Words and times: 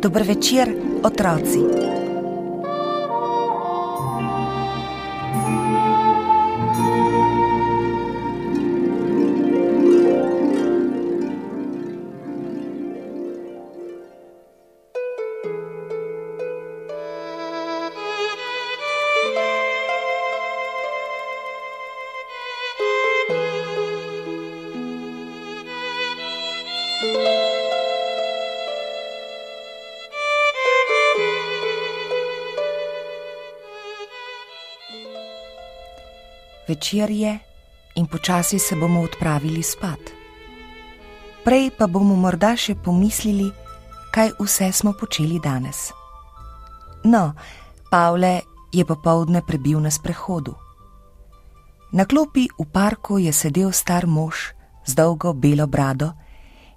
Dober 0.00 0.24
večer, 0.24 0.74
otroci. 1.02 1.95
Večer 36.68 37.10
je 37.10 37.38
in 37.94 38.06
počasi 38.06 38.58
se 38.58 38.76
bomo 38.76 39.00
odpravili 39.00 39.62
spat. 39.62 40.00
Prej 41.44 41.70
pa 41.78 41.86
bomo 41.86 42.16
morda 42.16 42.56
še 42.56 42.74
pomislili, 42.74 43.46
kaj 44.10 44.32
vse 44.40 44.72
smo 44.72 44.92
počeli 44.92 45.38
danes. 45.38 45.92
No, 47.04 47.34
Pavle 47.90 48.40
je 48.72 48.84
popovdne 48.84 49.42
prebil 49.46 49.80
na 49.80 49.90
sprehodu. 49.90 50.54
Na 51.92 52.04
klopi 52.04 52.48
v 52.58 52.66
parku 52.66 53.18
je 53.22 53.32
sedel 53.32 53.70
star 53.72 54.06
mož 54.06 54.50
z 54.84 54.94
dolgo 54.94 55.32
belo 55.32 55.66
brado 55.66 56.12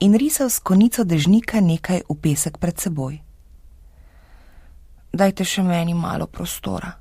in 0.00 0.12
risal 0.12 0.50
s 0.52 0.60
konico 0.60 1.04
dežnika 1.04 1.60
nekaj 1.60 2.04
v 2.04 2.14
pesek 2.20 2.60
pred 2.60 2.76
seboj. 2.76 3.16
Dajte 5.10 5.44
še 5.44 5.64
meni 5.64 5.96
malo 5.96 6.28
prostora, 6.28 6.92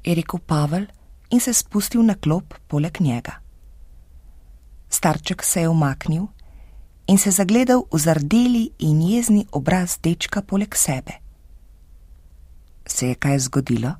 je 0.00 0.16
rekel 0.16 0.40
Pavel 0.40 0.88
in 1.30 1.40
se 1.40 1.54
spustil 1.54 2.02
na 2.02 2.14
klop 2.14 2.54
poleg 2.68 3.00
njega. 3.00 3.32
Starček 4.88 5.42
se 5.42 5.60
je 5.60 5.68
umaknil 5.68 6.26
in 7.06 7.18
se 7.18 7.30
zagledal 7.30 7.84
v 7.92 7.98
zardeli 7.98 8.70
in 8.78 9.02
jezni 9.02 9.46
obraz 9.52 9.98
dečka 10.02 10.42
poleg 10.42 10.74
sebe. 10.76 11.12
Se 12.86 13.08
je 13.08 13.14
kaj 13.14 13.38
zgodilo? 13.38 13.94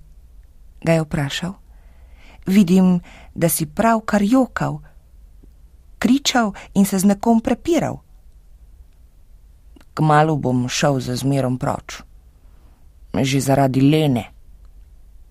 ga 0.85 0.93
je 0.93 1.03
vprašal. 1.03 1.53
Vidim, 2.47 3.01
da 3.35 3.49
si 3.49 3.67
pravkar 3.67 4.23
jokal, 4.23 4.81
kričal 5.99 6.53
in 6.75 6.87
se 6.87 6.99
z 6.99 7.05
nekom 7.05 7.41
prepiral. 7.41 8.01
Kmalu 9.95 10.37
bom 10.37 10.69
šel 10.69 11.01
za 11.01 11.17
zmerom 11.17 11.59
proč. 11.59 12.01
Že 13.13 13.41
zaradi 13.41 13.81
Lene, 13.81 14.33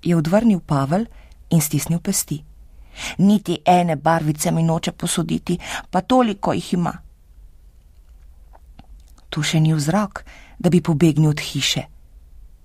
je 0.04 0.16
odvrnil 0.16 0.60
Pavel 0.60 1.06
in 1.50 1.62
stisnil 1.62 2.00
pesti. 2.00 2.44
Niti 3.18 3.62
ene 3.66 3.96
barvice 3.96 4.52
mi 4.52 4.64
noče 4.64 4.92
posoditi, 4.92 5.60
pa 5.92 6.02
toliko 6.02 6.54
jih 6.54 6.74
ima. 6.74 6.94
Tu 9.30 9.44
še 9.44 9.60
ni 9.60 9.74
vzrok, 9.74 10.24
da 10.60 10.70
bi 10.70 10.82
pobegnil 10.82 11.30
od 11.30 11.40
hiše, 11.40 11.84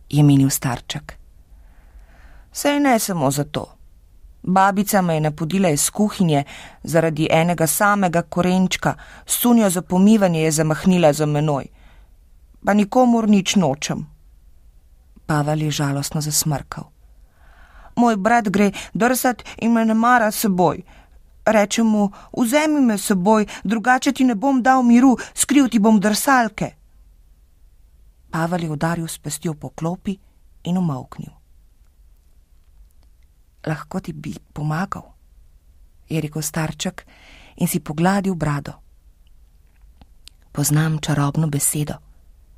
je 0.08 0.22
menil 0.22 0.50
starček. 0.50 1.16
Sej 2.52 2.80
ne 2.80 2.98
samo 2.98 3.30
zato. 3.30 3.66
Babica 4.42 5.02
me 5.02 5.14
je 5.14 5.20
napodila 5.20 5.68
iz 5.72 5.90
kuhinje 5.90 6.44
zaradi 6.82 7.28
enega 7.30 7.66
samega 7.66 8.22
korenčka, 8.22 8.94
sunjo 9.26 9.70
za 9.70 9.82
pomivanje 9.82 10.42
je 10.42 10.50
zamahnila 10.50 11.12
za 11.12 11.26
menoj. 11.26 11.68
Pa 12.64 12.74
nikomor 12.74 13.28
nič 13.28 13.56
nočem. 13.56 14.06
Pavel 15.26 15.62
je 15.62 15.70
žalostno 15.70 16.20
zasmrkal 16.20 16.93
moj 17.96 18.16
brat 18.16 18.48
gre 18.48 18.72
drsat 18.94 19.42
in 19.62 19.72
me 19.72 19.84
ne 19.84 19.94
mara 19.94 20.30
seboj. 20.30 20.82
Reče 21.46 21.82
mu, 21.82 22.10
vzemi 22.32 22.80
me 22.80 22.98
seboj, 22.98 23.46
drugače 23.64 24.12
ti 24.12 24.24
ne 24.24 24.34
bom 24.34 24.62
dal 24.62 24.82
miru, 24.82 25.16
skril 25.34 25.68
ti 25.68 25.78
bom 25.78 26.00
drsalke. 26.00 26.70
Pavel 28.30 28.64
je 28.64 28.70
udaril 28.70 29.08
s 29.08 29.18
pestjo 29.18 29.54
po 29.54 29.68
klopi 29.68 30.16
in 30.64 30.78
umavknil. 30.78 31.32
Lahko 33.66 34.00
ti 34.00 34.12
bi 34.12 34.34
pomagal, 34.52 35.04
je 36.08 36.20
rekel 36.20 36.42
starček 36.42 37.06
in 37.56 37.68
si 37.68 37.80
pogladil 37.80 38.34
brado. 38.34 38.72
Poznam 40.52 40.98
čarobno 40.98 41.48
besedo, 41.48 41.94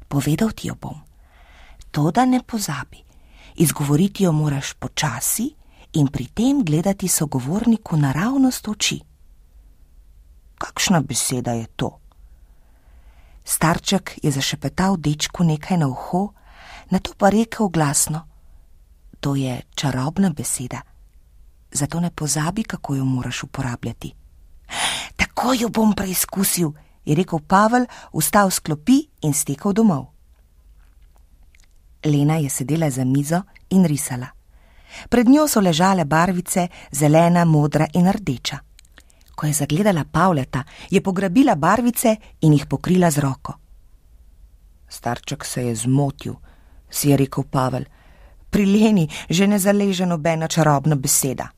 povedal 0.08 0.50
ti 0.52 0.68
jo 0.68 0.74
bom. 0.74 1.02
To, 1.90 2.10
da 2.10 2.24
ne 2.24 2.42
pozabi 2.42 3.05
izgovoriti 3.56 4.24
jo 4.24 4.32
moraš 4.32 4.72
počasi 4.72 5.54
in 5.92 6.06
pri 6.08 6.26
tem 6.26 6.64
gledati 6.64 7.08
sogovorniku 7.08 7.96
naravnost 7.96 8.68
oči. 8.68 9.00
Kakšna 10.58 11.00
beseda 11.00 11.52
je 11.52 11.66
to? 11.76 11.98
Starček 13.44 14.18
je 14.22 14.30
zašepetal 14.30 14.96
dečku 14.96 15.44
nekaj 15.44 15.78
na 15.78 15.88
uho, 15.88 16.32
na 16.90 16.98
to 16.98 17.12
pa 17.18 17.28
rekel 17.28 17.68
glasno: 17.68 18.26
To 19.20 19.36
je 19.36 19.62
čarobna 19.74 20.30
beseda, 20.30 20.80
zato 21.72 22.00
ne 22.00 22.10
pozabi, 22.10 22.64
kako 22.64 22.94
jo 22.94 23.04
moraš 23.04 23.42
uporabljati. 23.42 24.14
Tako 25.16 25.52
jo 25.52 25.68
bom 25.68 25.94
preizkusil, 25.94 26.72
je 27.04 27.14
rekel 27.14 27.38
Pavel, 27.38 27.86
vstal 28.12 28.50
s 28.50 28.58
klopi 28.58 29.06
in 29.22 29.34
stekel 29.34 29.72
domov. 29.72 30.15
Lena 32.06 32.36
je 32.36 32.50
sedela 32.50 32.90
za 32.90 33.04
mizo 33.04 33.42
in 33.70 33.84
risala. 33.84 34.26
Pred 35.08 35.28
njo 35.28 35.48
so 35.48 35.60
ležale 35.60 36.04
barvice, 36.04 36.68
zelena, 36.90 37.44
modra 37.44 37.86
in 37.94 38.08
rdeča. 38.12 38.58
Ko 39.34 39.46
je 39.46 39.52
zagledala 39.52 40.04
Pavleta, 40.04 40.64
je 40.90 41.00
pograbila 41.00 41.54
barvice 41.54 42.16
in 42.40 42.52
jih 42.52 42.66
pokrila 42.66 43.10
z 43.10 43.18
roko. 43.18 43.52
Starček 44.88 45.44
se 45.44 45.66
je 45.66 45.74
zmotil, 45.74 46.34
si 46.90 47.10
je 47.10 47.16
rekel 47.16 47.44
Pavel. 47.44 47.84
Pri 48.50 48.66
Leni 48.66 49.08
že 49.30 49.46
ne 49.46 49.58
zaleže 49.58 50.06
nobena 50.06 50.48
čarobna 50.48 50.96
beseda. 50.96 51.50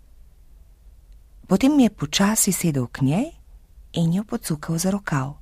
Potem 1.46 1.80
je 1.80 1.90
počasi 1.90 2.52
sedel 2.52 2.86
k 2.86 3.02
njej 3.02 3.30
in 3.92 4.12
jo 4.12 4.24
pocukal 4.24 4.78
za 4.78 4.90
rokav. 4.90 5.36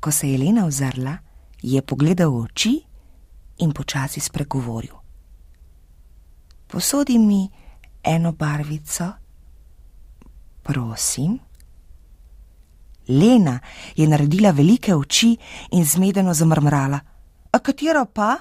Ko 0.00 0.12
se 0.12 0.28
je 0.28 0.38
Lena 0.38 0.66
ozrla, 0.66 1.18
je 1.62 1.82
pogledal 1.82 2.30
v 2.30 2.44
oči 2.44 2.85
in 3.58 3.72
počasi 3.72 4.20
spregovoril. 4.20 4.94
Posodi 6.66 7.18
mi 7.18 7.50
eno 8.02 8.32
barvico, 8.32 9.14
prosim. 10.62 11.38
Lena 13.08 13.60
je 13.94 14.06
naredila 14.08 14.50
velike 14.50 14.94
oči 14.94 15.36
in 15.70 15.84
zmedeno 15.84 16.34
zamrmrala. 16.34 17.00
A 17.50 17.58
katero 17.58 18.04
pa? 18.04 18.36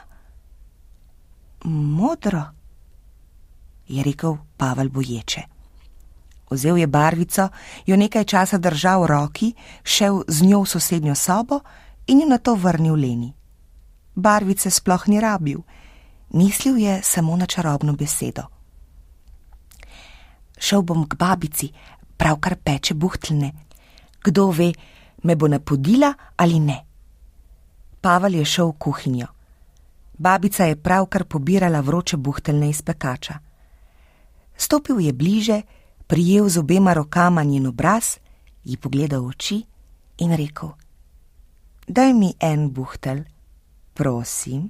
Modro, 1.63 2.43
je 3.87 4.03
rekel 4.03 4.37
Pavel 4.57 4.89
boječe. 4.89 5.41
Vzel 6.49 6.77
je 6.77 6.87
barvico, 6.87 7.49
jo 7.85 7.97
nekaj 7.97 8.23
časa 8.23 8.57
držal 8.57 9.01
v 9.03 9.07
roki, 9.07 9.53
šel 9.83 10.23
z 10.27 10.45
njo 10.45 10.61
v 10.61 10.69
sosednjo 10.69 11.15
sobo 11.15 11.59
in 12.07 12.21
jo 12.21 12.27
na 12.27 12.37
to 12.37 12.55
vrnil 12.55 12.93
Leni 12.93 13.33
barvice 14.15 14.71
sploh 14.71 15.07
ni 15.07 15.19
rabil, 15.19 15.59
mislil 16.33 16.77
je 16.77 16.99
samo 17.03 17.37
na 17.37 17.45
čarobno 17.45 17.93
besedo. 17.93 18.43
Šel 20.57 20.81
bom 20.81 21.07
k 21.07 21.15
babici, 21.15 21.71
pravkar 22.17 22.55
peče 22.63 22.93
buhtlne. 22.93 23.51
Kdo 24.23 24.51
ve, 24.51 24.71
me 25.23 25.35
bo 25.35 25.47
napodila 25.47 26.13
ali 26.37 26.59
ne? 26.59 26.85
Pavel 28.01 28.35
je 28.35 28.45
šel 28.45 28.71
v 28.71 28.77
kuhinjo. 28.77 29.27
Babica 30.17 30.65
je 30.65 30.75
pravkar 30.75 31.25
pobirala 31.25 31.81
vroče 31.81 32.17
buhtelne 32.17 32.69
iz 32.69 32.81
pekača. 32.81 33.39
Stopil 34.57 34.99
je 34.99 35.13
bliže, 35.13 35.61
prijel 36.07 36.49
z 36.49 36.57
obema 36.57 36.93
rokama 36.93 37.43
njen 37.43 37.67
obraz, 37.67 38.17
ji 38.63 38.77
pogledal 38.77 39.25
oči 39.27 39.63
in 40.17 40.31
rekel: 40.31 40.69
Daj 41.87 42.13
mi 42.13 42.33
en 42.39 42.71
buhtel 42.71 43.23
prosim. 43.95 44.69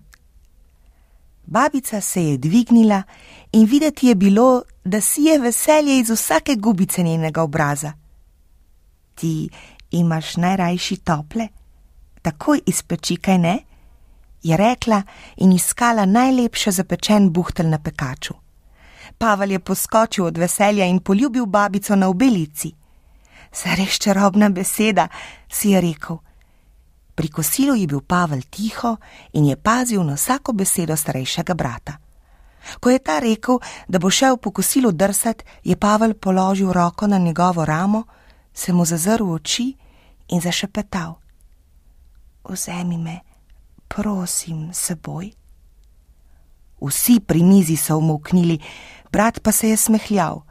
Babica 1.45 2.01
se 2.01 2.23
je 2.23 2.37
dvignila 2.37 3.03
in 3.51 3.65
videti 3.65 4.07
je 4.07 4.15
bilo, 4.15 4.63
da 4.83 5.01
si 5.01 5.21
je 5.21 5.39
veselje 5.39 5.99
iz 5.99 6.09
vsake 6.09 6.55
gubice 6.55 7.03
njenega 7.03 7.41
obraza. 7.41 7.93
Ti 9.15 9.49
imaš 9.91 10.37
najrajši 10.37 10.97
tople, 10.97 11.47
takoj 12.21 12.61
izpeči, 12.65 13.15
kaj 13.15 13.37
ne? 13.37 13.59
je 14.45 14.57
rekla 14.57 15.01
in 15.37 15.51
iskala 15.51 16.05
najlepše 16.05 16.71
zapečen 16.71 17.29
buhtelj 17.33 17.69
na 17.69 17.79
pekaču. 17.79 18.33
Pavel 19.17 19.51
je 19.51 19.59
poskočil 19.59 20.25
od 20.25 20.37
veselja 20.37 20.85
in 20.85 20.99
poljubil 20.99 21.45
babico 21.45 21.95
na 21.95 22.07
obelici. 22.07 22.71
Se 23.51 23.75
res 23.75 23.97
čarobna 23.97 24.49
beseda, 24.49 25.07
si 25.49 25.69
je 25.69 25.81
rekel. 25.81 26.17
Pri 27.15 27.27
kosilu 27.27 27.75
je 27.75 27.87
bil 27.87 28.01
Pavel 28.01 28.41
tiho 28.49 28.97
in 29.33 29.45
je 29.45 29.55
pazil 29.55 30.03
na 30.03 30.13
vsako 30.13 30.53
besedo 30.53 30.95
starejšega 30.95 31.53
brata. 31.53 31.97
Ko 32.79 32.89
je 32.89 32.99
ta 32.99 33.19
rekel, 33.19 33.59
da 33.87 33.99
bo 33.99 34.09
šel 34.09 34.37
po 34.37 34.51
kosilu 34.51 34.91
drsati, 34.91 35.45
je 35.63 35.75
Pavel 35.75 36.13
položil 36.13 36.71
roko 36.71 37.07
na 37.07 37.17
njegovo 37.17 37.65
ramo, 37.65 38.03
se 38.53 38.73
mu 38.73 38.85
zazrl 38.85 39.25
v 39.25 39.31
oči 39.31 39.73
in 40.27 40.41
zašepetal: 40.41 41.15
Vzemi 42.49 42.97
me, 42.97 43.19
prosim, 43.87 44.69
seboj. 44.73 45.31
Vsi 46.81 47.19
pri 47.19 47.43
mizi 47.43 47.75
so 47.77 47.97
umoknili, 47.97 48.59
brat 49.11 49.39
pa 49.39 49.51
se 49.51 49.69
je 49.69 49.77
smehljal. 49.77 50.41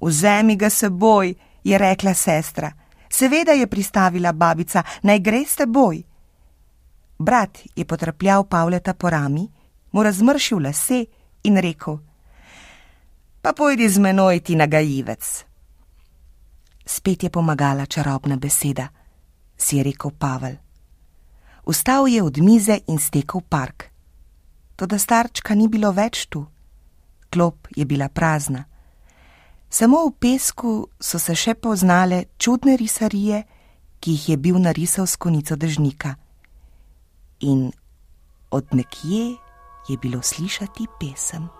Vzemi 0.00 0.56
ga 0.56 0.70
seboj, 0.70 1.34
je 1.64 1.78
rekla 1.78 2.14
sestra. 2.14 2.72
Seveda 3.10 3.52
je 3.52 3.66
pristavila 3.66 4.32
babica, 4.32 4.82
naj 5.02 5.18
gre 5.18 5.44
s 5.46 5.56
teboj. 5.56 6.02
Brat 7.18 7.58
je 7.76 7.84
potrpljal 7.84 8.44
Pavleta 8.44 8.94
po 8.94 9.10
rami, 9.10 9.48
mu 9.92 10.02
razmršil 10.02 10.62
lase 10.62 11.04
in 11.42 11.56
rekel: 11.56 11.98
Pa 13.42 13.52
pojdi 13.52 13.88
z 13.88 13.98
menoj 13.98 14.40
ti 14.40 14.56
nagajivec. 14.56 15.44
Spet 16.86 17.22
je 17.22 17.30
pomagala 17.30 17.86
čarobna 17.86 18.36
beseda, 18.36 18.88
si 19.56 19.76
je 19.76 19.82
rekel 19.82 20.10
Pavel. 20.10 20.56
Vstal 21.66 22.08
je 22.08 22.22
od 22.22 22.38
mize 22.38 22.78
in 22.86 22.98
stekel 22.98 23.40
park. 23.40 23.84
Toda 24.76 24.98
starčka 24.98 25.54
ni 25.54 25.68
bilo 25.68 25.92
več 25.92 26.26
tu, 26.26 26.46
klop 27.30 27.68
je 27.76 27.84
bila 27.84 28.08
prazna. 28.08 28.64
Samo 29.70 30.08
v 30.08 30.16
pesku 30.16 30.88
so 31.00 31.18
se 31.20 31.36
še 31.36 31.54
poznale 31.54 32.24
čudne 32.38 32.76
risarije, 32.76 33.44
ki 34.00 34.10
jih 34.10 34.28
je 34.28 34.36
bil 34.36 34.56
narisal 34.62 35.06
s 35.06 35.16
konico 35.16 35.56
dežnika. 35.56 36.14
In 37.40 37.68
od 38.50 38.72
nekje 38.72 39.36
je 39.88 39.96
bilo 40.00 40.22
slišati 40.22 40.86
pesem. 41.00 41.57